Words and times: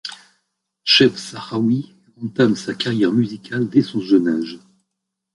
Cheb 0.83 1.15
Sahraoui 1.15 1.93
entame 2.19 2.55
sa 2.55 2.73
carrière 2.73 3.11
musicale 3.11 3.69
dès 3.69 3.83
son 3.83 4.01
jeune 4.01 4.29
âge. 4.29 4.57